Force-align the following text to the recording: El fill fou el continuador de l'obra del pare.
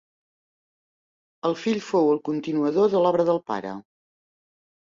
El 1.49 1.57
fill 1.65 1.83
fou 1.89 2.09
el 2.15 2.23
continuador 2.31 2.91
de 2.97 3.05
l'obra 3.07 3.29
del 3.31 3.45
pare. 3.53 3.77